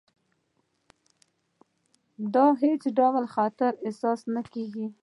د 2.33 2.35
هېڅ 2.61 2.81
ډول 2.97 3.25
خطر 3.35 3.71
احساس 3.85 4.19
نه 4.33 4.41
کېږي. 4.53 4.87